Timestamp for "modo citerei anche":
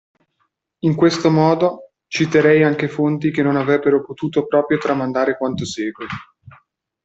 1.29-2.87